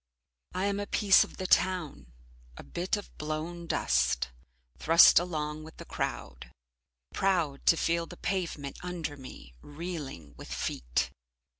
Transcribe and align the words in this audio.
I 0.55 0.65
am 0.65 0.79
a 0.79 0.87
piece 0.87 1.23
of 1.23 1.37
the 1.37 1.45
town, 1.45 2.11
a 2.57 2.63
bit 2.63 2.97
of 2.97 3.15
blown 3.19 3.67
dust, 3.67 4.31
thrust 4.79 5.19
along 5.19 5.63
with 5.63 5.77
the 5.77 5.85
crowd. 5.85 6.51
Proud 7.13 7.67
to 7.67 7.77
feel 7.77 8.07
the 8.07 8.17
pavement 8.17 8.79
under 8.81 9.15
me, 9.15 9.53
reeling 9.61 10.33
with 10.37 10.51
feet. 10.51 11.11